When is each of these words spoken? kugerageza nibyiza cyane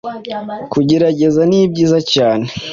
kugerageza 0.71 1.41
nibyiza 1.49 1.99
cyane 2.13 2.47